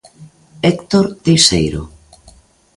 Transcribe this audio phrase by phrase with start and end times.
[0.69, 1.81] Héctor Teixeiro.